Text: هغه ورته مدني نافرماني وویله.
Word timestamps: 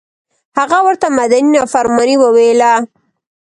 هغه 0.57 0.77
ورته 0.87 1.07
مدني 1.19 1.49
نافرماني 1.55 2.15
وویله. 2.19 2.73